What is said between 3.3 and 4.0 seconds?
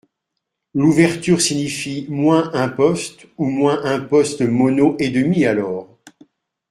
ou moins un